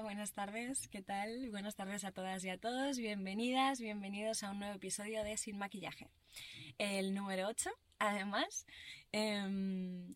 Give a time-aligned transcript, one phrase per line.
[0.00, 1.50] Buenas tardes, ¿qué tal?
[1.50, 5.58] Buenas tardes a todas y a todos, bienvenidas, bienvenidos a un nuevo episodio de Sin
[5.58, 6.08] Maquillaje.
[6.78, 8.64] El número 8, además,
[9.12, 10.14] 8 em,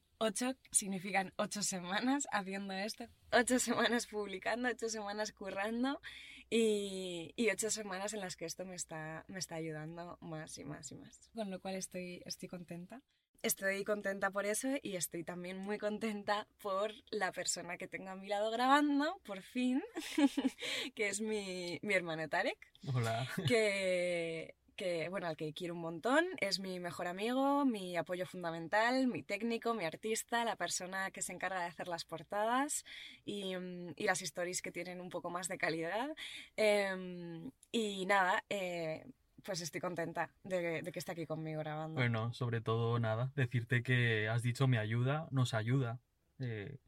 [0.70, 6.00] significan 8 semanas haciendo esto, 8 semanas publicando, 8 semanas currando
[6.48, 10.64] y, y, 8 semanas en las que esto me está, me está ayudando más y
[10.64, 11.30] más y más.
[11.34, 13.02] Con lo cual estoy, estoy contenta.
[13.46, 18.16] Estoy contenta por eso y estoy también muy contenta por la persona que tengo a
[18.16, 19.84] mi lado grabando, por fin,
[20.96, 22.58] que es mi, mi hermano Tarek.
[22.92, 23.24] Hola.
[23.46, 29.06] Que, que, bueno, al que quiero un montón, es mi mejor amigo, mi apoyo fundamental,
[29.06, 32.84] mi técnico, mi artista, la persona que se encarga de hacer las portadas
[33.24, 36.08] y, mm, y las stories que tienen un poco más de calidad.
[36.56, 39.04] Em, y nada, eh,
[39.46, 41.94] pues estoy contenta de, que esté aquí conmigo grabando.
[41.94, 46.00] Bueno, sobre todo nada, decirte que has dicho me ayuda, nos ayuda.
[46.40, 46.78] Eh,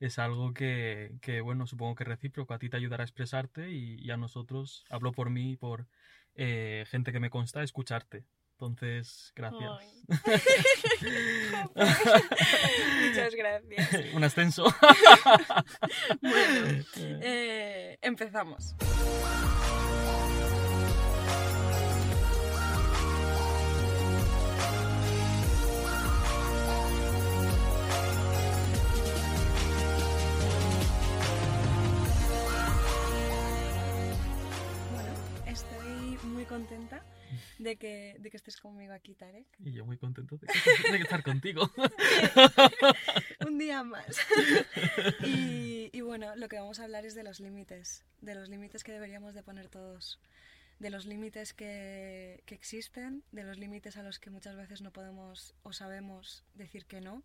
[0.00, 4.10] es algo que, que, bueno, supongo que recíproco, a ti te ayudará a expresarte y,
[4.10, 5.86] a nosotros, hablo por mí y por
[6.34, 8.24] eh, gente que me consta, escucharte.
[8.52, 9.70] Entonces, gracias.
[13.08, 14.14] Muchas gracias.
[14.14, 14.64] Un ascenso.
[16.22, 18.76] bueno, eh, empezamos.
[36.54, 37.04] Contenta
[37.58, 39.46] de que, de que estés conmigo aquí, Tarek.
[39.58, 40.46] Y yo muy contento de,
[41.00, 41.68] estar contigo.
[43.46, 44.16] Un día más.
[45.24, 48.84] Y, y, bueno, lo que vamos a hablar es de los límites, de los límites
[48.84, 50.20] que deberíamos de poner todos,
[50.78, 54.92] de los límites que, que existen, de los límites a los que muchas veces no
[54.92, 57.24] podemos o sabemos decir que no.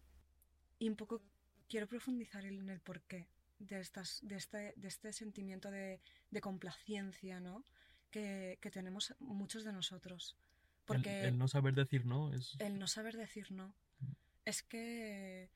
[0.80, 1.22] Y un poco
[1.68, 3.28] quiero profundizar en el porqué
[3.60, 7.64] de, estas, de, este, de este sentimiento de, de complacencia, ¿no?
[8.10, 10.38] Que, tenemos muchos de nosotros.
[10.86, 12.56] Porque el, no saber decir no es...
[12.60, 13.76] El no saber decir no.
[14.00, 14.12] Mm.
[14.46, 15.50] Es que,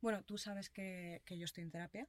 [0.00, 2.08] bueno, tú sabes que, yo estoy en terapia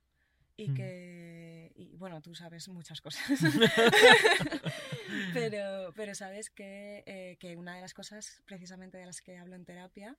[0.58, 0.74] y mm.
[0.74, 3.24] que, y, bueno, tú sabes muchas cosas.
[5.34, 9.56] pero, pero sabes que, eh, que una de las cosas precisamente de las que hablo
[9.56, 10.18] en terapia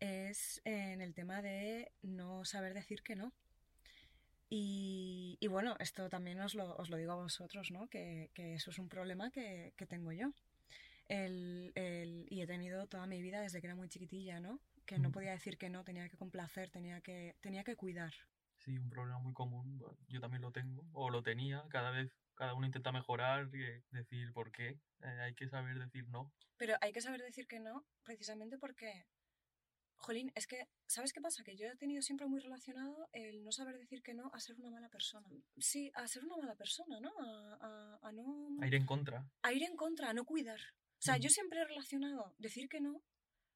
[0.00, 3.32] es en el tema de no saber decir que no.
[4.52, 7.88] Y, y, bueno, esto también os lo, os lo, digo a vosotros, ¿no?
[7.88, 10.32] Que, que eso es un problema que, que tengo yo.
[11.06, 14.60] El, el, y he tenido toda mi vida desde que era muy chiquitilla, ¿no?
[14.86, 18.12] Que no podía decir que no, tenía que complacer, tenía que, tenía que cuidar.
[18.58, 19.80] Sí, un problema muy común.
[20.08, 21.64] Yo también lo tengo, o lo tenía.
[21.68, 24.80] Cada vez, cada uno intenta mejorar y decir por qué.
[25.02, 26.32] Eh, hay que saber decir no.
[26.56, 29.06] Pero hay que saber decir que no, precisamente porque
[30.00, 31.42] Jolín, es que, ¿sabes qué pasa?
[31.44, 34.56] Que yo he tenido siempre muy relacionado el no saber decir que no a ser
[34.56, 35.28] una mala persona.
[35.58, 37.12] Sí, a ser una mala persona, ¿no?
[37.20, 38.56] A, no...
[38.62, 39.30] A ir en contra.
[39.42, 40.58] A ir en contra, a no cuidar.
[40.58, 43.02] O sea, yo siempre he relacionado decir que no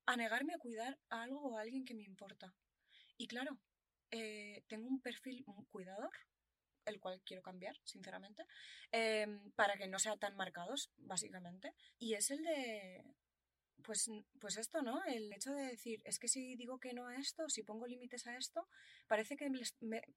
[0.06, 2.54] a negarme a cuidar a algo o a alguien que me importa.
[3.16, 3.58] Y claro,
[4.10, 6.12] eh, tengo un perfil un cuidador,
[6.84, 8.44] el cual quiero cambiar, sinceramente,
[8.92, 11.72] em, para que no sea tan marcados, básicamente.
[11.98, 13.02] Y es el de
[13.82, 15.02] pues, pues esto, ¿no?
[15.04, 18.26] El hecho de decir, es que si digo que no a esto, si pongo límites
[18.26, 18.68] a esto,
[19.06, 19.50] parece que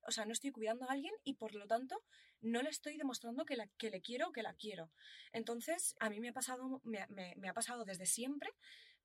[0.08, 2.04] o sea, no estoy cuidando a alguien y por lo tanto
[2.42, 4.92] no le estoy demostrando que, la, que le quiero o que la quiero.
[5.32, 8.54] Entonces, a mí me ha pasado, me, me ha pasado desde siempre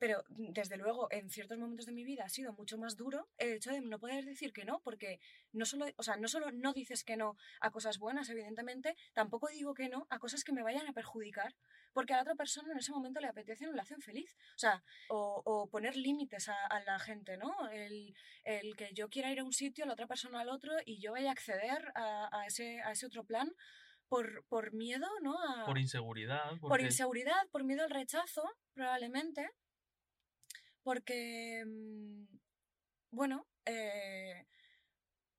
[0.02, 3.52] pero desde luego en ciertos momentos de mi vida ha sido mucho más duro el
[3.52, 5.20] hecho de no poder decir que no, porque
[5.52, 9.46] no solo, o sea, no solo no dices que no a cosas buenas, evidentemente, tampoco
[9.46, 11.54] digo que no a cosas que me vayan a perjudicar,
[11.92, 14.34] porque a la otra persona en ese momento le apetece o le hacen feliz.
[14.56, 17.70] O sea, o, poner límites a, la gente, ¿no?
[17.70, 21.00] El, el, que yo quiera ir a un sitio, la otra persona al otro, y
[21.00, 23.54] yo vaya a acceder a, ese, a ese otro plan.
[24.08, 25.34] Por, por miedo, ¿no?
[25.64, 26.58] por inseguridad.
[26.60, 28.42] Por inseguridad, por miedo al rechazo,
[28.74, 29.48] probablemente
[30.82, 32.25] porque, mm,
[33.12, 34.47] bueno, eh,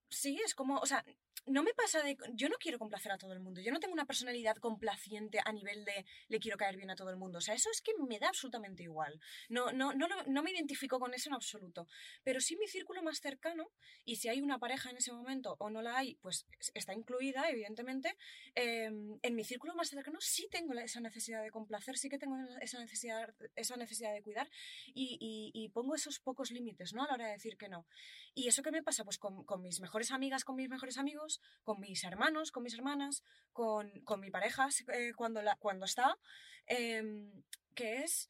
[0.09, 1.03] sí, es como, o sea,
[1.45, 2.17] no me pasa de...
[2.33, 3.61] Yo no quiero complacer a todo el mundo.
[3.61, 7.09] Yo no tengo una personalidad complaciente a nivel de le quiero caer bien a todo
[7.09, 7.39] el mundo.
[7.39, 9.19] O sea, eso es que me da absolutamente igual.
[9.49, 11.87] No, no, no, no me identifico con eso en absoluto.
[12.23, 13.71] Pero sí mi círculo más cercano,
[14.05, 17.49] y si hay una pareja en ese momento o no la hay, pues está incluida,
[17.49, 18.15] evidentemente.
[18.55, 22.37] Em, en mi círculo más cercano sí tengo esa necesidad de complacer, sí que tengo
[22.61, 24.49] esa necesidad, esa necesidad de cuidar
[24.93, 27.03] y, y, pongo esos pocos límites, ¿no?
[27.03, 27.87] A la hora de decir que no.
[28.35, 29.03] ¿Y eso qué me pasa?
[29.03, 31.32] Pues con, con mis mejores amigas, con mis mejores amigos,
[31.63, 36.17] con mis hermanos, con mis hermanas, con, con mi pareja eh, cuando, la, cuando está,
[36.65, 37.43] em,
[37.73, 38.29] que es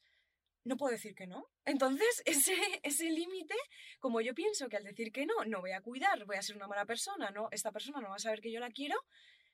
[0.64, 1.46] no puedo decir que no.
[1.64, 3.54] Entonces, ese, ese límite,
[4.00, 6.56] como yo pienso que al decir que no, no voy a cuidar, voy a ser
[6.56, 8.96] una mala persona, no, esta persona no va a saber que yo la quiero,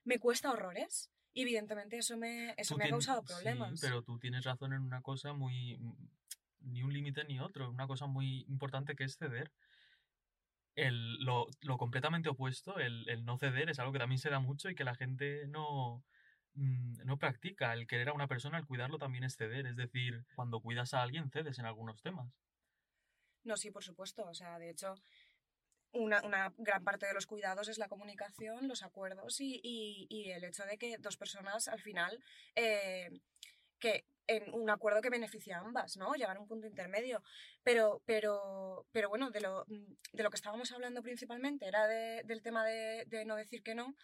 [0.04, 1.10] me cuesta horrores.
[1.32, 3.80] Y evidentemente eso me, eso me ha causado sí, problemas.
[3.80, 5.78] pero tú tienes razón en una cosa muy...
[6.62, 7.70] Ni un límite ni otro.
[7.70, 9.52] Una cosa muy importante que es ceder.
[10.74, 14.40] El, lo, lo completamente opuesto, el, el no ceder, es algo que también se da
[14.40, 16.04] mucho y que la gente no,
[16.54, 17.72] mm, no practica.
[17.74, 19.66] El querer a una persona, el cuidarlo también es ceder.
[19.66, 22.32] Es decir, cuando cuidas a alguien, cedes en algunos temas.
[23.44, 24.24] No, sí, por supuesto.
[24.28, 24.94] O sea, de hecho,
[25.92, 30.44] una, una gran parte de los cuidados es la comunicación, los acuerdos y, y- el
[30.44, 32.22] hecho de que dos personas al final,
[32.54, 33.10] eh,
[33.78, 34.04] que
[34.36, 36.14] en un acuerdo que beneficia a ambas, ¿no?
[36.14, 37.22] Llegar a un punto intermedio.
[37.62, 42.42] Pero, pero, pero bueno, de lo, de lo que estábamos hablando principalmente era de- del
[42.42, 43.94] tema de, de no decir que no,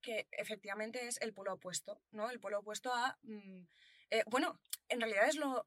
[0.00, 2.30] que efectivamente es el polo opuesto, ¿no?
[2.30, 3.18] El polo opuesto a...
[3.22, 3.62] mm,
[4.10, 4.58] eh, bueno,
[4.88, 5.66] en realidad es lo,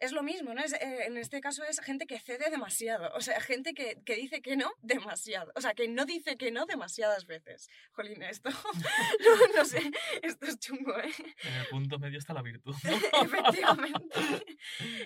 [0.00, 0.62] es lo mismo, ¿no?
[0.62, 4.14] Es, eh, en este caso es gente que cede demasiado, o sea, gente que, que
[4.14, 7.68] dice que no demasiado, o sea, que no dice que no demasiadas veces.
[7.92, 8.50] Jolín, esto,
[9.20, 9.80] no, no sé,
[10.22, 11.12] esto es chungo, ¿eh?
[11.42, 12.74] En el punto medio está la virtud.
[13.22, 14.18] Efectivamente.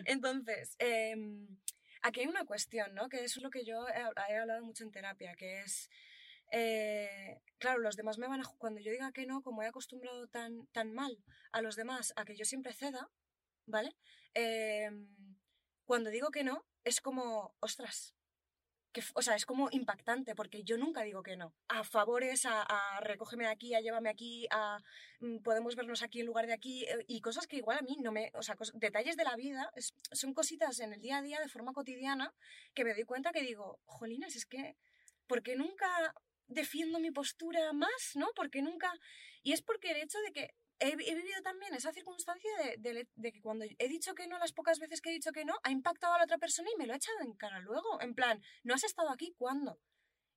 [0.04, 1.46] Entonces, em,
[2.02, 3.08] aquí hay una cuestión, ¿no?
[3.08, 5.88] Que eso es lo que yo he, he hablado mucho en terapia, que es,
[6.52, 8.44] eh, claro, los demás me van a...
[8.58, 11.22] Cuando yo diga que no, como he acostumbrado tan, tan mal
[11.52, 13.08] a los demás a que yo siempre ceda,
[13.66, 13.96] ¿vale?
[14.34, 15.08] Em,
[15.84, 18.14] cuando digo que no, es como, ostras.
[18.92, 21.54] Que, o sea, es como impactante porque yo nunca digo que no.
[21.68, 22.66] A favores, a,
[23.02, 24.78] recógeme de aquí, a llévame aquí, a
[25.20, 27.98] mm, podemos vernos aquí en lugar de aquí eh, y cosas que igual a mí
[28.00, 29.72] no me, o sea, detalles de la vida,
[30.12, 32.34] son cositas en el día a día de forma cotidiana
[32.74, 34.76] que me doy cuenta que digo, jolines, es que,
[35.28, 35.86] ¿por qué nunca
[36.48, 38.28] defiendo mi postura más, no?
[38.34, 38.92] Porque nunca,
[39.42, 43.08] y es porque el hecho de que he, he vivido también esa circunstancia de, de-
[43.14, 45.54] de que cuando he dicho que no las pocas veces que he dicho que no,
[45.62, 48.14] ha impactado a la otra persona y me lo ha echado en cara luego, en
[48.14, 49.78] plan, no has estado aquí, ¿cuándo?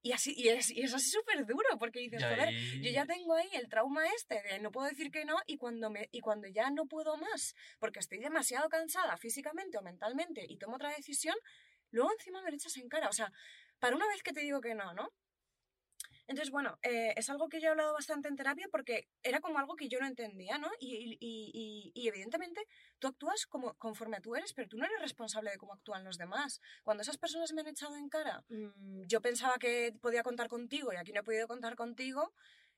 [0.05, 3.05] Y así, y es, y es así súper duro, porque dices, joder, ahí- yo ya
[3.05, 6.19] tengo ahí el trauma este de no puedo decir que no y cuando, me, y
[6.19, 10.89] cuando ya no puedo más porque estoy demasiado cansada físicamente o mentalmente y tomo otra
[10.89, 11.37] decisión,
[11.91, 13.07] luego encima me lo echas en cara.
[13.07, 13.31] O sea,
[13.79, 15.09] para una vez que te digo que no, ¿no?
[16.27, 19.59] Entonces, bueno, eh, es algo que yo he hablado bastante en terapia porque era como
[19.59, 20.69] algo que yo no entendía, ¿no?
[20.79, 22.61] Y, y- y- evidentemente
[22.99, 26.17] tú actúas como, conforme tú eres, pero tú no eres responsable de cómo actúan los
[26.17, 26.61] demás.
[26.83, 30.93] Cuando esas personas me han echado en cara, mm, yo pensaba que podía contar contigo
[30.93, 32.33] y aquí no he podido contar contigo,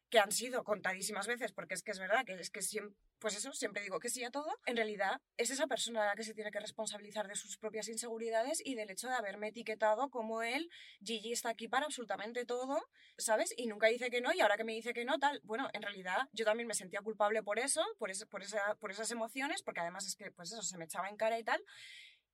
[0.09, 3.35] que han sido contadísimas veces, porque es que es verdad que es que siempre, pues
[3.35, 6.33] eso, siempre digo que sí a todo, en realidad es esa persona la que se
[6.33, 10.69] tiene que responsabilizar de sus propias inseguridades y del hecho de haberme etiquetado como él,
[11.03, 12.81] Gigi está aquí para absolutamente todo,
[13.17, 13.53] ¿sabes?
[13.57, 15.81] Y nunca dice que no y ahora que me dice que no, tal, bueno, en
[15.81, 19.63] realidad yo también me sentía culpable por eso, por, ese, por, esa, por esas emociones,
[19.63, 21.63] porque además es que, pues eso, se me echaba en cara y tal.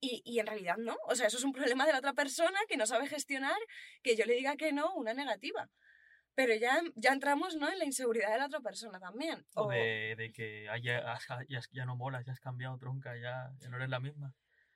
[0.03, 2.59] Y, y en realidad no, o sea, eso es un problema de la otra persona
[2.68, 3.57] que no sabe gestionar
[4.01, 5.69] que yo le diga que no, una negativa.
[6.44, 7.70] Pero ya, ya entramos ¿no?
[7.72, 9.46] en la inseguridad de la otra persona también.
[9.54, 13.16] O de, de que ah, ya, has- ya, ya no molas, ya has cambiado tronca,
[13.16, 14.34] ya, ya no eres la misma.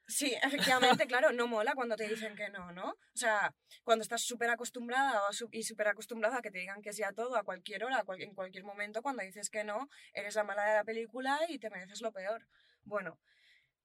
[0.07, 2.89] Sí, efectivamente, claro, no mola cuando te dicen que no, ¿no?
[2.91, 5.19] O sea, cuando estás súper acostumbrada
[5.51, 8.03] y súper acostumbrada a que te digan que sí a todo, a cualquier hora, a
[8.03, 11.57] cual- en cualquier momento, cuando dices que no, eres la mala de la película y
[11.57, 12.45] te mereces lo peor.
[12.83, 13.17] Bueno,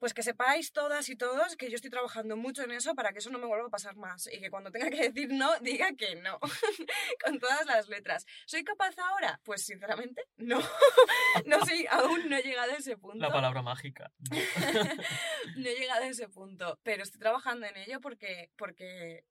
[0.01, 3.19] pues que sepáis todas y todos que yo estoy trabajando mucho en eso para que
[3.19, 5.93] eso no me vuelva a pasar más y que cuando tenga que decir no, diga
[5.93, 6.41] que no,
[7.25, 8.25] con todas las letras.
[8.47, 9.41] ¿Soy capaz ahora?
[9.45, 10.59] Pues sinceramente, no.
[11.45, 14.11] no sé, aún no he llegado a ese punto La palabra mágica.
[15.57, 19.27] no he llegado a ese punto, pero estoy trabajando en ello porque, porque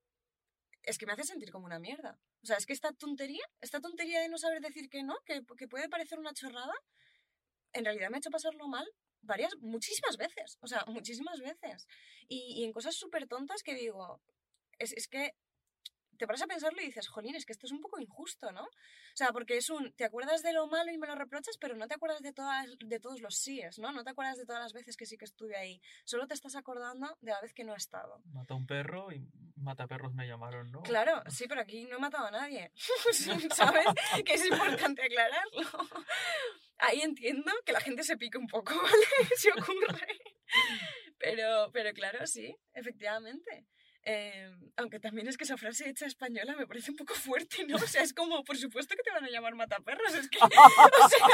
[0.84, 2.20] es que me hace sentir como una mierda.
[2.43, 5.41] O sea, es que esta tontería, esta tontería de no saber decir que no, que,
[5.58, 6.75] que puede parecer una chorrada,
[7.74, 8.88] en realidad me ha hecho pasarlo mal
[9.21, 10.57] varias, muchísimas veces.
[10.61, 11.88] O sea, muchísimas veces.
[12.27, 14.21] Y, y en cosas súper tontas que digo,
[14.77, 15.33] es, es que
[16.19, 18.63] te paras a pensarlo y dices, jolín, es que esto es un poco injusto, ¿no?
[18.63, 21.75] O sea, porque es un, te acuerdas de lo malo y me lo reprochas, pero
[21.75, 23.91] no te acuerdas de, todas, de todos los síes, ¿no?
[23.93, 25.81] No te acuerdas de todas las veces que sí que estuve ahí.
[26.03, 28.21] Solo te estás acordando de la vez que no he estado.
[28.25, 30.81] Mata a un perro y mata perros me llamaron, ¿no?
[30.81, 32.71] Claro, sí, pero aquí no he matado a nadie.
[33.55, 33.85] ¿Sabes?
[34.25, 35.88] Que es importante aclararlo.
[36.79, 39.35] Ahí entiendo que la gente se pique un poco, ¿vale?
[39.35, 40.19] Si ocurre.
[41.17, 43.67] Pero, pero claro, sí, efectivamente.
[44.03, 47.75] Eh, aunque también es que esa frase hecha española me parece un poco fuerte, ¿no?
[47.75, 50.13] O sea, es como, por supuesto que te van a llamar mataperros.
[50.13, 51.25] Es que, o sea,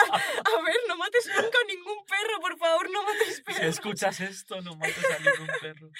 [0.43, 3.61] a ver, no mates nunca a ningún perro, por favor, no mates Si perros.
[3.65, 5.91] escuchas esto, no mates a ningún perro.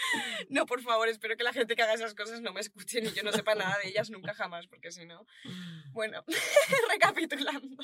[0.49, 3.11] No, por favor, espero que la gente que haga esas cosas no me escuche ni
[3.11, 5.25] yo no sepa nada de ellas nunca jamás, porque si no...
[5.91, 6.23] Bueno,
[6.89, 7.83] recapitulando.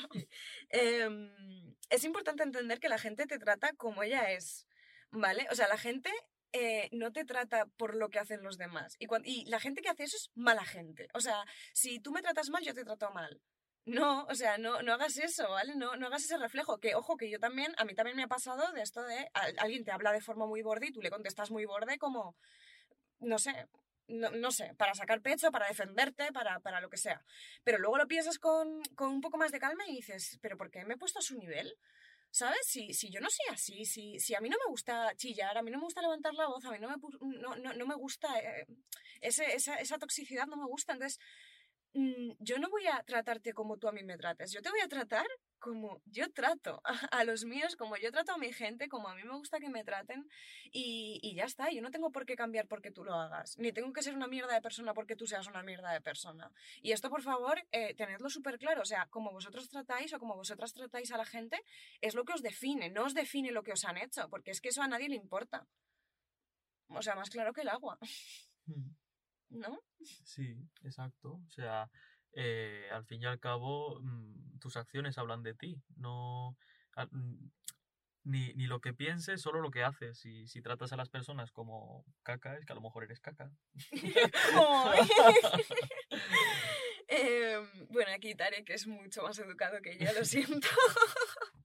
[0.70, 4.66] Em, es importante entender que la gente te trata como ella es,
[5.10, 5.46] ¿vale?
[5.50, 6.10] O sea, la gente
[6.52, 8.96] eh, no te trata por lo que hacen los demás.
[8.98, 11.08] Y, la gente que hace eso es mala gente.
[11.14, 13.40] O sea, si tú me tratas mal, yo te trato mal.
[13.84, 15.74] No, o sea, no, no hagas eso, ¿vale?
[15.74, 16.78] No, no hagas ese reflejo.
[16.78, 19.28] Que, ojo, que yo también, a mí también me ha pasado de esto de
[19.58, 22.36] alguien te habla de forma muy borde y tú le contestas muy borde como,
[23.18, 23.66] no sé,
[24.08, 27.24] no, no, sé, para sacar pecho, para defenderte, para, para lo que sea.
[27.64, 30.70] Pero luego lo piensas con, con, un poco más de calma y dices, ¿pero por
[30.70, 31.76] qué me he puesto a su nivel?
[32.32, 32.66] ¿Sabes?
[32.66, 35.62] Si, si yo no soy así, si, si a mí no me gusta chillar, a
[35.62, 36.96] mí no me gusta levantar la voz, a mí no me,
[37.38, 38.66] no, no, me gusta, eh,
[39.20, 40.94] esa, esa toxicidad no me gusta.
[40.94, 41.20] Entonces,
[41.94, 44.80] Mm, yo no voy a tratarte como tú a mí me trates, yo te voy
[44.80, 45.26] a tratar
[45.62, 49.22] como yo trato a, los míos, como yo trato a mi gente, como a mí
[49.22, 50.28] me gusta que me traten
[50.72, 53.72] y, y, ya está, yo no tengo por qué cambiar porque tú lo hagas, ni
[53.72, 56.50] tengo que ser una mierda de persona porque tú seas una mierda de persona.
[56.82, 60.34] Y esto, por favor, eh, tenedlo súper claro, o sea, como vosotros tratáis o como
[60.34, 61.62] vosotras tratáis a la gente,
[62.00, 64.60] es lo que os define, no os define lo que os han hecho, porque es
[64.60, 65.66] que eso a nadie le importa.
[66.88, 67.98] O sea, más claro que el agua.
[68.66, 68.90] Mm.
[69.52, 69.78] ¿no?
[70.24, 71.40] Sí, exacto.
[71.46, 71.90] O sea,
[72.34, 76.56] eh, al fin y al cabo, mm, tus acciones hablan de ti, no...
[77.10, 77.48] Mm,
[78.24, 80.24] ni, ni, lo que pienses, solo lo que haces.
[80.24, 83.50] Y si tratas a las personas como caca, es que a lo mejor eres caca.
[87.14, 90.66] Em, bueno, aquí Tarek es mucho más educado que yo, lo siento.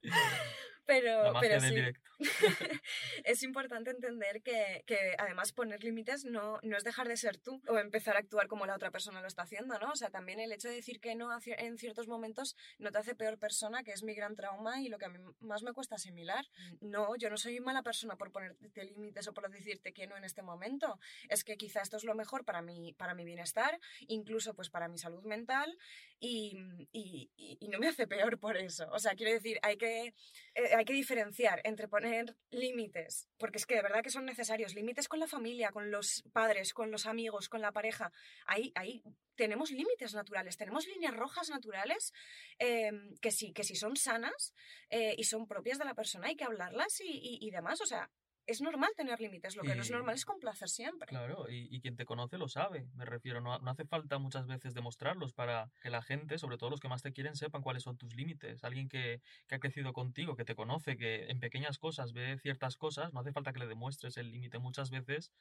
[0.88, 1.76] Pero, pero sí.
[3.26, 7.62] es importante entender que, que, además poner límites no, no es dejar de ser tú
[7.68, 9.92] o empezar a actuar como la otra persona lo está haciendo, ¿no?
[9.92, 13.16] O sea, también el hecho de decir que no en ciertos momentos no te hace
[13.16, 15.96] peor persona, que es mi gran trauma y lo que a mí más me cuesta
[15.96, 16.46] asimilar.
[16.80, 16.90] Mm.
[16.90, 20.24] No, yo no soy mala persona por ponerte límites o por decirte que no en
[20.24, 21.00] este momento.
[21.28, 24.88] Es que quizá esto es lo mejor para mi, para mi bienestar, incluso pues para
[24.88, 25.78] mi salud mental
[26.20, 26.58] y,
[26.92, 28.88] y, y no me hace peor por eso.
[28.92, 30.14] O sea, quiero decir, hay que...
[30.56, 34.74] Eh, hay que diferenciar entre poner límites, porque es que de verdad que son necesarios,
[34.74, 38.12] límites con la familia, con los padres, con los amigos, con la pareja.
[38.48, 39.04] Ahí, ahí
[39.36, 42.12] tenemos límites naturales, tenemos líneas rojas naturales
[42.58, 44.54] em, que sí, que sí son sanas
[44.90, 47.82] eh, y son propias de la persona, hay que hablarlas y, y demás.
[47.82, 48.10] O sea,
[48.48, 51.08] es normal tener límites, lo que no es normal es complacer siempre.
[51.08, 54.74] Claro, y, quien te conoce lo sabe, me refiero, no, no, hace falta muchas veces
[54.74, 57.98] demostrarlos para que la gente, sobre todo los que más te quieren, sepan cuáles son
[57.98, 58.64] tus límites.
[58.64, 62.78] Alguien que, que ha crecido contigo, que te conoce, que en pequeñas cosas ve ciertas
[62.78, 64.60] cosas, no hace falta que le demuestres el límite.
[64.60, 65.34] Muchas veces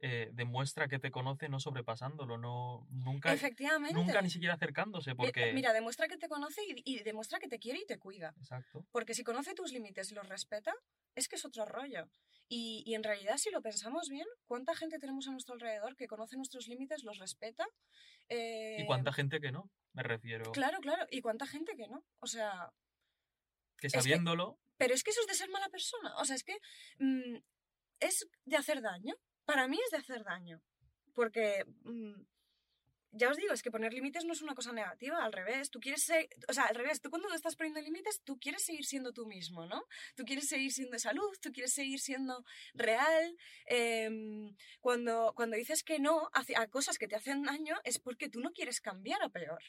[0.00, 3.94] eh, demuestra que te conoce no sobrepasándolo, no nunca, Efectivamente.
[3.94, 5.10] nunca ni siquiera acercándose.
[5.10, 5.52] Eh, porque...
[5.52, 8.32] Mira, demuestra que te conoce y, y, demuestra que te quiere y te cuida.
[8.38, 8.86] Exacto.
[8.92, 10.72] Porque si conoce tus límites y los respeta,
[11.16, 12.08] es que es otro rollo.
[12.48, 16.06] Y, y, en realidad, si lo pensamos bien, ¿cuánta gente tenemos a nuestro alrededor que
[16.06, 17.66] conoce nuestros límites, los respeta?
[18.30, 19.70] ¿Y cuánta eh, gente que no?
[19.92, 20.50] Me refiero.
[20.52, 21.06] Claro, claro.
[21.10, 22.04] ¿Y cuánta gente que no?
[22.20, 22.72] O sea...
[23.76, 24.58] Que sabiéndolo...
[24.76, 26.16] pero es que eso es de ser mala persona.
[26.16, 26.58] O sea, es que
[26.98, 27.36] mm,
[28.00, 29.14] es de hacer daño.
[29.44, 30.62] Para mí es de hacer daño.
[31.14, 31.64] Porque...
[31.84, 32.22] Mm,
[33.12, 35.70] ya os digo, es que poner límites no es una cosa negativa, al revés.
[35.70, 38.84] Tú quieres ser, o sea, al revés, tú cuando estás poniendo límites, tú quieres seguir
[38.84, 39.84] siendo tú mismo, ¿no?
[40.14, 43.36] Tú quieres seguir siendo salud, tú quieres seguir siendo real.
[43.66, 48.40] Em, cuando, cuando dices que no a, cosas que te hacen daño, es porque tú
[48.40, 49.62] no quieres cambiar a peor.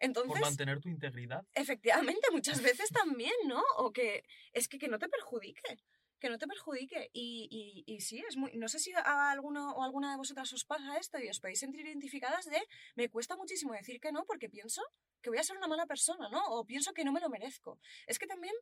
[0.00, 1.44] Entonces, por mantener tu integridad.
[1.54, 3.62] Efectivamente, muchas veces también, ¿no?
[3.78, 5.78] O que es que, que no te perjudique
[6.18, 7.10] que no te perjudique.
[7.12, 8.52] Y, y, y, sí, es muy.
[8.54, 11.60] No sé si a alguno o alguna de vosotras os pasa esto y os podéis
[11.60, 12.60] sentir identificadas de.
[12.96, 14.82] Me cuesta muchísimo decir que no porque pienso
[15.22, 16.44] que voy a ser una mala persona, ¿no?
[16.46, 17.78] O pienso que no me lo merezco.
[18.06, 18.54] Es que también.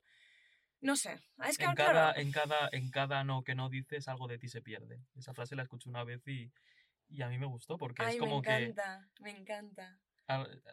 [0.81, 1.19] No sé.
[1.49, 4.49] Es que en, cada, en, cada, en cada no que no dices, algo de ti
[4.49, 5.01] se pierde.
[5.15, 6.53] Esa frase la escuché una vez y,
[7.09, 8.51] y a mí me gustó porque es como que.
[8.51, 9.99] Me encanta, me encanta.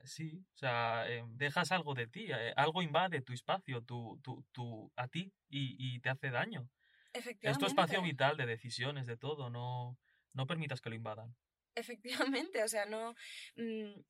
[0.04, 4.44] Sí, o sea, em, dejas algo de ti, eh, algo invade tu espacio, tu, tu,
[4.52, 6.70] tu, a ti y, y te hace daño.
[7.14, 7.52] Efectivamente.
[7.52, 9.98] Es tu espacio vital de decisiones, de todo, no,
[10.34, 11.36] no permitas que lo invadan.
[11.76, 13.16] Efectivamente, o sea, no...
[13.56, 14.02] Mm,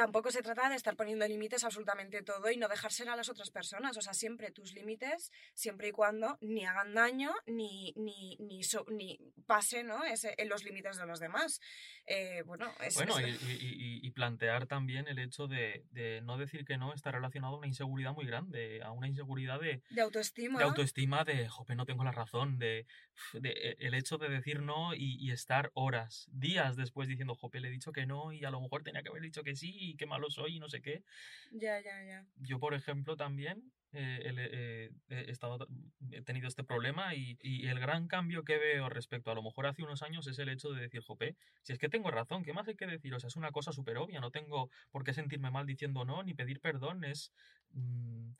[0.00, 3.28] tampoco se trata de estar poniendo límites absolutamente todo y no dejar ser a las
[3.28, 3.98] otras personas.
[3.98, 9.18] O sea, siempre tus límites, siempre y cuando ni hagan daño ni, ni, ni, ni
[9.46, 10.02] pase ¿no?
[10.04, 11.60] Ese, en los límites de los demás.
[12.06, 16.78] Eh, bueno, es, bueno Y, y, plantear también el hecho de, de, no decir que
[16.78, 20.58] no está relacionado a una inseguridad muy grande, a una inseguridad de, de autoestima.
[20.58, 22.86] De autoestima, de, jope, no tengo la razón, de,
[23.34, 27.68] de e, el hecho de decir no y, estar horas, días después diciendo, jope, le
[27.68, 30.06] he dicho que no y a lo mejor tenía que haber dicho que sí qué
[30.06, 31.04] malo soy y no sé qué.
[31.52, 32.26] Ya, ya, ya.
[32.36, 35.66] Yo, por ejemplo, también eh, eh, he, estado,
[36.12, 39.66] he tenido este problema y, y, el gran cambio que veo respecto a lo mejor
[39.66, 42.52] hace unos años es el hecho de decir, jope, si es que tengo razón, ¿qué
[42.52, 43.12] más hay que decir?
[43.14, 46.22] O sea, es una cosa súper obvia, no tengo por qué sentirme mal diciendo no,
[46.22, 47.32] ni pedir perdón, es...
[47.72, 48.30] Mm,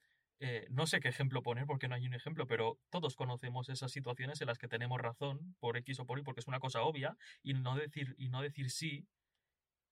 [0.42, 3.92] eh, no sé qué ejemplo poner porque no hay un ejemplo, pero todos conocemos esas
[3.92, 6.80] situaciones en las que tenemos razón por X o por Y porque es una cosa
[6.80, 9.06] obvia y no decir, y no decir sí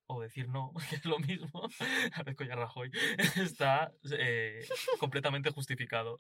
[0.09, 1.69] o decir no, que es lo mismo,
[2.17, 2.91] parezco ya Rajoy,
[3.37, 4.67] está eh,
[4.99, 6.19] completamente justificado.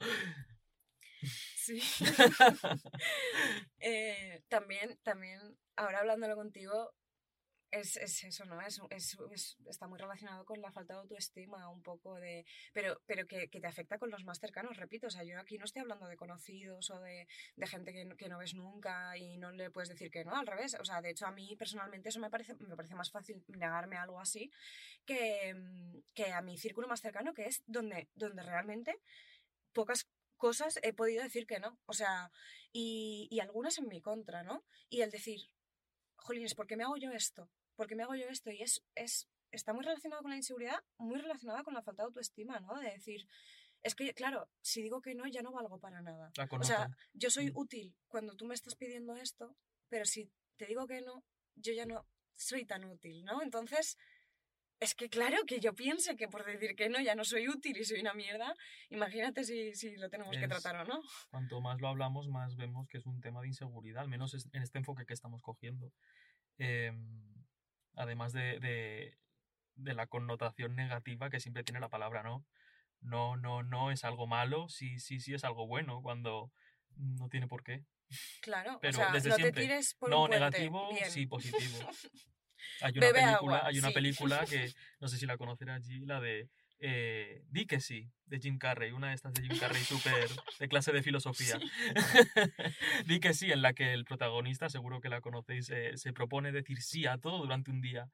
[1.56, 1.82] Sí.
[3.80, 6.92] Eh, también, también, ahora hablándolo contigo,
[7.70, 8.60] es, es, eso, ¿no?
[8.60, 12.46] Es, es, está muy relacionado con la falta de autoestima, un poco de...
[12.72, 15.08] Pero, pero que, que, te afecta con los más cercanos, repito.
[15.08, 18.28] O sea, yo aquí no estoy hablando de conocidos o de, de gente que, que,
[18.28, 20.76] no ves nunca y no le puedes decir que no, al revés.
[20.80, 23.96] O sea, de hecho, a mí personalmente eso me parece, me parece más fácil negarme
[23.96, 24.50] algo así
[25.04, 25.54] que,
[26.14, 28.96] que a mi círculo más cercano, que es donde, donde realmente
[29.72, 31.78] pocas cosas he podido decir que no.
[31.86, 32.30] O sea,
[32.72, 34.64] y, y algunas en mi contra, ¿no?
[34.88, 35.50] Y el decir,
[36.16, 37.50] jolines, ¿por qué me hago yo esto?
[37.78, 38.50] ¿Por qué me hago yo esto?
[38.50, 42.08] Y es, es, está muy relacionado con la inseguridad, muy relacionada con la falta de
[42.08, 42.74] autoestima, ¿no?
[42.80, 43.24] De decir,
[43.84, 46.32] es que, claro, si digo que no, ya no valgo para nada.
[46.50, 47.56] O sea, yo soy mm.
[47.56, 49.56] útil cuando tú me estás pidiendo esto,
[49.88, 51.22] pero si te digo que no,
[51.54, 52.04] yo ya no
[52.34, 53.42] soy tan útil, ¿no?
[53.42, 53.96] Entonces,
[54.80, 57.76] es que claro que yo piense que por decir que no ya no soy útil
[57.76, 58.54] y soy una mierda,
[58.90, 61.00] imagínate si, si lo tenemos que tratar o no.
[61.30, 64.62] Cuanto más lo hablamos, más vemos que es un tema de inseguridad, al menos en
[64.62, 65.92] este enfoque que estamos cogiendo.
[66.58, 66.92] Eh,
[67.98, 69.18] además de, de,
[69.74, 72.46] de, la connotación negativa que siempre tiene la palabra no.
[73.00, 76.50] No, no, no es algo malo, sí, sí, sí es algo bueno cuando
[76.96, 77.84] no tiene por qué.
[78.40, 79.60] Claro, Pero o sea, desde no siempre.
[79.60, 81.78] te tires por No negativo, sí positivo.
[82.80, 86.48] Hay una, película, hay una película que no sé si la conocerá allí, la de
[86.80, 90.68] eh, Di que sí, de Jim Carrey, una de estas de Jim Carrey súper de
[90.68, 91.58] clase de filosofía.
[93.06, 96.52] Di que sí, en la que el protagonista, seguro que la conocéis, eh, se propone
[96.52, 98.08] decir sí a todo durante un día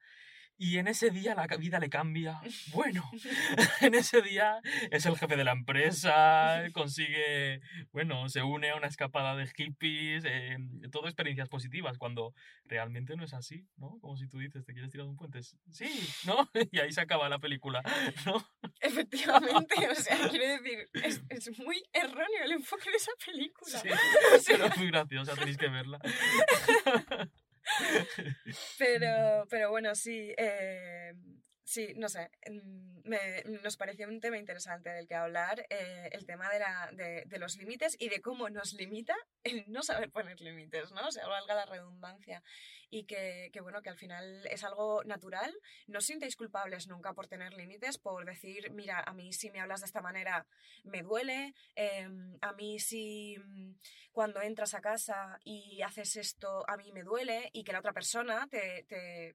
[0.57, 2.41] y en ese día la vida le cambia.
[2.73, 3.11] Bueno,
[3.81, 7.61] en ese día es el jefe de la empresa, consigue,
[7.93, 10.57] bueno, se une a una escapada de hippies, eh,
[10.93, 12.35] todo experiencias positivas, cuando
[12.65, 13.99] realmente no es así, ¿no?
[14.01, 15.43] Como si tú dices, te quieres tirar de un puente.
[15.43, 16.49] Sí, ¿no?
[16.73, 17.83] Y ahí se acaba la película,
[18.27, 18.45] ¿no?
[18.81, 23.79] Efectivamente, o sea, quiero decir, es, es muy erróneo el enfoque de esa película.
[23.79, 23.89] Sí,
[24.53, 25.99] pero es muy graciosa, tenéis que verla.
[28.79, 30.33] pero, pero bueno, sí.
[30.37, 31.13] Eh,
[31.67, 32.31] Sí, no sé,
[33.05, 37.39] me, nos pareció un tema interesante del que hablar, eh, el tema de, la, de,
[37.39, 41.07] los límites y de cómo nos limita el no saber poner límites, ¿no?
[41.07, 42.43] O sea, valga la redundancia.
[42.91, 45.53] Y que, que, bueno, que al final es algo natural.
[45.87, 49.61] No os sintáis culpables nunca por tener límites, por decir, mira, a mí si me
[49.61, 50.47] hablas de esta manera
[50.85, 53.73] me duele, em, a mí si mm,
[54.13, 57.93] cuando entras a casa y haces esto a mí me duele y que la otra
[57.95, 59.35] persona te, te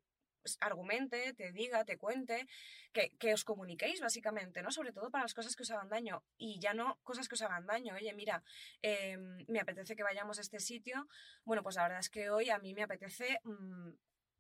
[0.60, 2.48] argumente, te diga, te cuente,
[2.94, 4.72] que, que, os comuniquéis básicamente, ¿no?
[4.72, 7.42] Sobre todo para las cosas que os hagan daño y ya no cosas que os
[7.42, 7.96] hagan daño.
[7.96, 8.44] Oye, mira,
[8.82, 11.08] em, me apetece que vayamos a este sitio.
[11.46, 13.90] Bueno, pues la verdad es que hoy a mí me apetece, mm,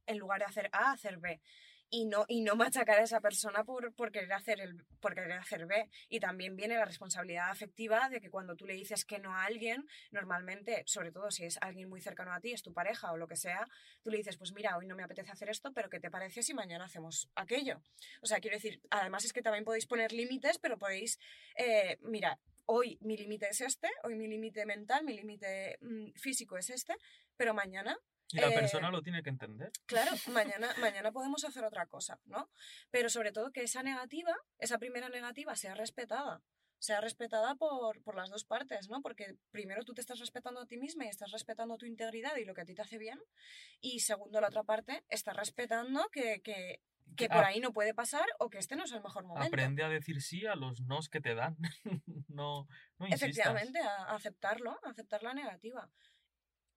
[0.07, 1.39] en lugar de hacer A, hacer B
[1.89, 5.33] y no, y no machacar a esa persona por, por, querer hacer el, por querer
[5.33, 5.89] hacer B.
[6.09, 9.45] Y también viene la responsabilidad afectiva de que cuando tú le dices que no a
[9.45, 13.17] alguien, normalmente, sobre todo si es alguien muy cercano a ti, es tu pareja o
[13.17, 13.67] lo que sea,
[14.03, 16.43] tú le dices, pues mira, hoy no me apetece hacer esto, pero ¿qué te parece
[16.43, 17.81] si mañana hacemos aquello?
[18.21, 21.19] O sea, quiero decir, además es que también podéis poner límites, pero podéis,
[21.55, 26.57] eh, mira, hoy mi límite es este, hoy mi límite mental, mi límite mm, físico
[26.57, 26.95] es este,
[27.35, 27.97] pero mañana
[28.31, 29.71] y la persona eh, lo tiene que entender.
[29.85, 32.49] Claro, mañana, mañana podemos hacer otra cosa, ¿no?
[32.91, 36.41] Pero sobre todo que esa negativa, esa primera negativa, sea respetada.
[36.81, 39.01] Sea respetada por, por las dos partes, ¿no?
[39.01, 42.45] Porque primero tú te estás respetando a ti misma y estás respetando tu integridad y
[42.45, 43.19] lo que a ti te hace bien.
[43.81, 46.81] Y segundo, la otra parte está respetando que, que
[47.15, 49.47] que por ahí no puede pasar o que este no es el mejor momento.
[49.47, 51.57] Aprende a decir sí a los nos que te dan.
[52.27, 53.29] no, no insistas.
[53.29, 55.89] Efectivamente, a aceptarlo, a aceptar la negativa.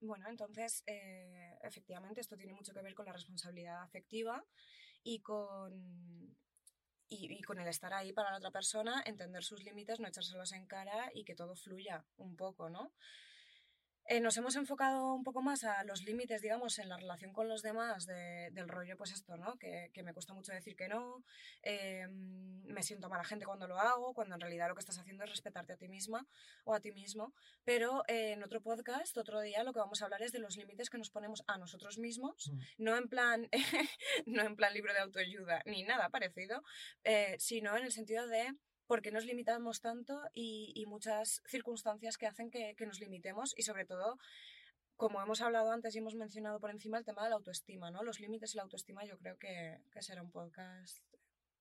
[0.02, 4.44] Bueno, entonces, eh, efectivamente, esto tiene mucho que ver con la responsabilidad afectiva
[5.04, 6.36] y con,
[7.08, 10.52] y, y, con el estar ahí para la otra persona, entender sus límites, no echárselos
[10.54, 12.92] en cara y que todo fluya un poco, ¿no?
[14.06, 17.48] Eh, nos hemos enfocado un poco más a los límites, digamos, en la relación con
[17.48, 19.56] los demás de, del rollo, pues esto, ¿no?
[19.58, 21.24] Que, que, me cuesta mucho decir que no,
[21.62, 25.24] eh, me siento mala gente cuando lo hago, cuando en realidad lo que estás haciendo
[25.24, 26.26] es respetarte a ti misma
[26.64, 27.32] o a ti mismo.
[27.64, 30.56] Pero eh, en otro podcast, otro día, lo que vamos a hablar es de los
[30.56, 32.58] límites que nos ponemos a nosotros mismos, mm.
[32.78, 33.48] no en plan,
[34.26, 36.62] no en plan libro de autoayuda ni nada parecido,
[37.38, 38.52] sino en el sentido de
[38.86, 43.84] por qué nos limitamos tanto y, muchas circunstancias que hacen que, nos limitemos y sobre
[43.84, 44.18] todo
[44.96, 48.02] como hemos hablado antes y hemos mencionado por encima el tema de la autoestima, ¿no?
[48.02, 50.98] Los límites y la autoestima yo creo que, será un podcast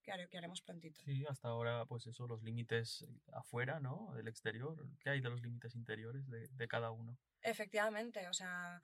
[0.03, 0.99] que, haremos prontito.
[1.03, 4.13] Sí, hasta ahora pues eso, los límites afuera, ¿no?
[4.15, 4.77] Del exterior.
[4.99, 7.17] ¿Qué hay de los límites interiores de, cada uno?
[7.41, 8.81] Efectivamente, o sea,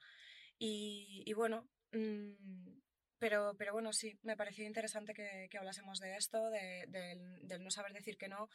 [0.57, 2.79] y, bueno, mm,
[3.19, 7.63] pero, pero bueno, sí, me pareció interesante que, que hablásemos de esto, de, del, del
[7.63, 8.49] no saber decir que no.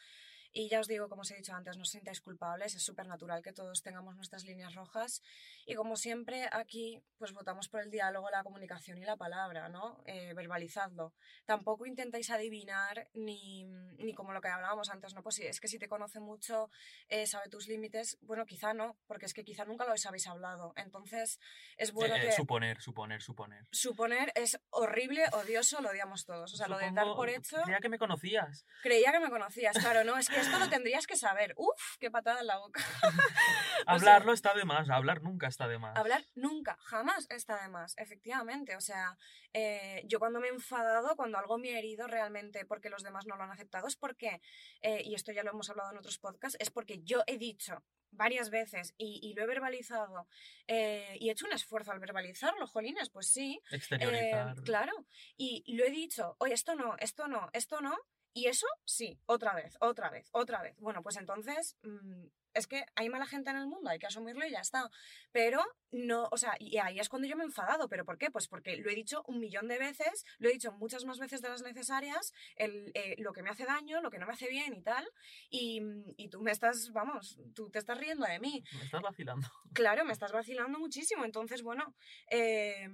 [0.53, 3.07] Y ya os digo, como os he dicho antes, no os sintáis culpables, es súper
[3.07, 5.23] natural que todos tengamos nuestras líneas rojas.
[5.67, 10.03] Y como siempre, aquí pues votamos por el diálogo, la comunicación y la palabra, ¿no?
[10.07, 11.15] Eh, verbalizadlo.
[11.47, 15.23] Tampoco intentáis adivinar ni, ni como lo que hablábamos antes, ¿no?
[15.23, 16.71] Pues sí, es que si te conoce mucho,
[17.09, 20.73] eh, sabe tus límites, bueno, quizá no, porque es que quizá nunca lo habéis hablado.
[20.77, 21.41] Entonces,
[21.79, 22.33] es bueno Eh, eh, que...
[22.33, 23.67] Suponer, suponer, suponer.
[23.71, 26.53] Suponer es horrible, odioso, lo odiamos todos.
[26.53, 27.57] O sea, lo de dar Supongo- por hecho...
[27.63, 28.67] Creía que me conocías.
[28.83, 31.55] Creía que me conocías, claro, no, es que esto lo tendrías que saber.
[31.57, 32.81] Uf, qué patada en la boca.
[33.87, 35.97] Hablarlo está de más, hablar nunca está de más.
[35.97, 38.77] Hablar nunca, jamás está de más, efectivamente.
[38.77, 39.17] O sea,
[39.53, 43.27] eh, yo cuando me he enfadado, cuando algo me ha herido realmente porque los demás
[43.27, 44.41] no lo han aceptado, es porque,
[44.83, 47.83] eh, y esto ya lo hemos hablado en otros podcasts, es porque yo he dicho
[48.13, 50.29] varias veces y, y lo he verbalizado
[50.67, 54.63] eh, y he hecho un esfuerzo al verbalizarlo, jolines, pues sí, Exteriorizar.
[54.63, 54.93] claro.
[55.37, 57.97] Y lo he dicho, oye, esto no, esto no, esto no.
[58.33, 60.77] Y eso sí, otra vez, otra vez, otra vez.
[60.81, 64.47] Bueno, pues entonces mm, es que hay mala gente en el mundo, hay que asumirlo
[64.47, 64.91] y ya está.
[65.33, 67.89] Pero no, o sea, y ahí es cuando yo me he enfadado.
[67.89, 68.31] ¿Pero por qué?
[68.31, 71.43] Pues porque lo he dicho un millón de veces, lo he dicho muchas más veces
[71.43, 74.49] de las necesarias, el, eh, lo que me hace daño, lo que no me hace
[74.49, 75.09] bien y tal.
[75.51, 75.83] Y,
[76.17, 78.63] y tú me estás, vamos, tú te estás riendo de mí.
[78.79, 79.47] Me estás vacilando.
[79.75, 81.25] Claro, me estás vacilando muchísimo.
[81.25, 81.95] Entonces, bueno,
[82.31, 82.89] eh,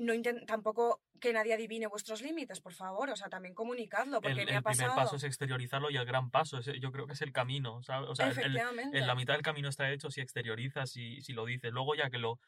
[0.00, 3.10] no inten- tampoco que nadie adivine vuestros límites, por favor.
[3.10, 4.94] O sea, también comunicadlo, porque El, me el ha primer pasado.
[4.96, 7.82] paso es exteriorizarlo y el gran paso es, yo creo que es el camino.
[7.82, 8.08] ¿sabes?
[8.08, 8.98] O sea, el- el- Efectivamente.
[8.98, 11.70] en la mitad del camino está hecho si exteriorizas, si, si lo dices.
[11.72, 12.38] Luego ya que lo...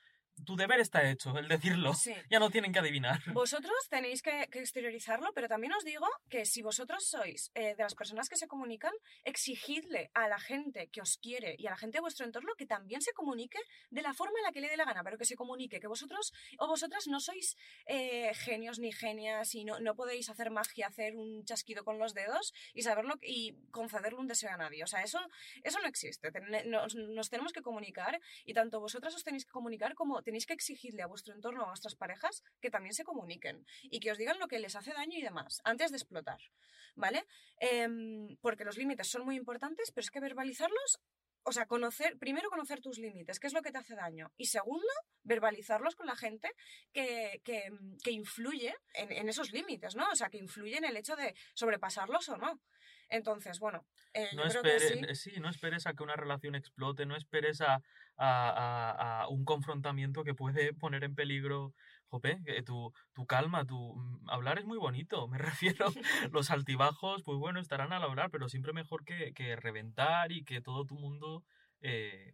[0.45, 1.95] Tu deber está hecho, el decirlo.
[1.95, 2.13] Sí.
[2.31, 3.21] Ya no tienen que adivinar.
[3.33, 7.83] Vosotros tenéis que, que exteriorizarlo, pero también os digo que si vosotros sois eh, de
[7.83, 8.93] las personas que se comunican,
[9.25, 12.65] exigidle a la gente que os quiere y a la gente de vuestro entorno que
[12.65, 13.59] también se comunique
[13.91, 15.87] de la forma en la que le dé la gana, pero que se comunique, que
[15.87, 20.87] vosotros o vosotras no sois eh, genios ni genias y no, no podéis hacer magia,
[20.87, 24.83] hacer un chasquido con los dedos y saberlo y concederle un deseo a nadie.
[24.85, 25.21] O sea, eso,
[25.63, 26.31] eso no existe.
[26.67, 30.55] Nos, nos tenemos que comunicar y tanto vosotras os tenéis que comunicar como tenéis que
[30.55, 34.39] exigirle a vuestro entorno, a vuestras parejas, que también se comuniquen y que os digan
[34.39, 36.41] lo que les hace daño y demás, antes de explotar,
[36.95, 37.25] ¿vale?
[37.59, 41.01] Em, porque los límites son muy importantes, pero es que verbalizarlos,
[41.45, 44.47] o sea, conocer, primero conocer tus límites, qué es lo que te hace daño, y
[44.47, 44.93] segundo,
[45.25, 46.51] verbalizarlos con la gente
[46.93, 47.71] que, que,
[48.03, 50.09] que influye en, en esos límites, ¿no?
[50.11, 52.61] O sea, que influye en el hecho de sobrepasarlos o no.
[53.13, 55.31] Entonces, bueno, eh, No yo creo que esperes, sí.
[55.33, 57.81] sí, no esperes a que una relación explote, no esperes a, a-
[58.97, 61.75] a- a un confrontamiento que puede poner en peligro,
[62.09, 65.37] jope, que tu, tu calma, tu mm, hablar es muy bonito, me
[65.85, 65.93] refiero,
[66.33, 70.63] los altibajos, pues bueno, estarán al hablar, pero siempre mejor que, que reventar y que
[70.63, 71.45] todo tu mundo
[71.83, 72.33] eh,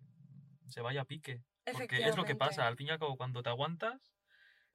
[0.67, 1.43] se vaya a pique.
[1.71, 4.15] Porque es lo que pasa, al fin y al cabo, cuando te aguantas,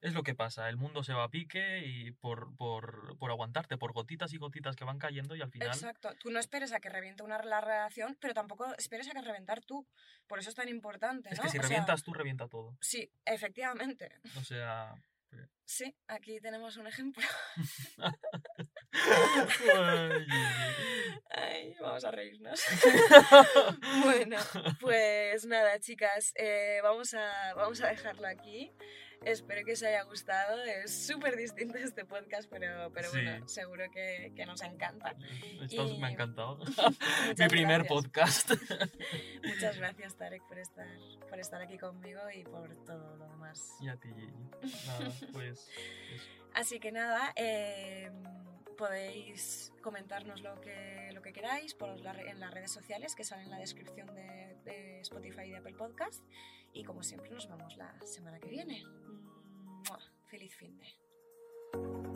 [0.04, 3.78] es lo que pasa, el mundo se va a pique y por, por, por aguantarte,
[3.78, 5.70] por gotitas y gotitas que van cayendo y al final...
[5.70, 6.14] Exacto.
[6.20, 9.62] Tú no esperes a que reviente una la relación, pero tampoco esperes a que reventar
[9.62, 9.88] tú.
[10.28, 11.44] Por eso es tan importante, Es ¿no?
[11.44, 12.78] que si O sea, revientas tú, revienta todo.
[12.82, 14.20] sí, efectivamente.
[14.38, 14.94] O sea.
[15.66, 17.24] Sí, aquí tenemos un ejemplo.
[21.32, 22.62] Ay, vamos a reírnos.
[24.04, 24.38] bueno,
[24.80, 28.72] pues nada, chicas, eh, vamos, a, vamos a dejarlo aquí.
[29.26, 30.62] Espero que os haya gustado.
[30.64, 35.16] Es súper distinto este podcast, pero, pero bueno, seguro que, que nos encanta.
[35.62, 36.58] Esto Y- me ha encantado.
[37.38, 37.88] Mi primer gracias.
[37.88, 38.52] podcast.
[39.44, 40.88] Muchas gracias, Tarek, por estar,
[41.30, 43.76] por estar aquí conmigo y por todo lo demás.
[43.80, 44.10] y a ti.
[44.10, 45.60] Nada, pues.
[45.60, 45.72] eso.
[46.56, 48.12] Así que nada, eh,
[48.78, 53.24] podéis comentarnos lo que, lo que queráis por la re- en las redes sociales que
[53.24, 56.24] salen en la descripción de, de Spotify y de Apple Podcast.
[56.76, 58.84] Y como siempre, nos vemos la semana que viene.
[60.34, 62.13] Feliz fin de.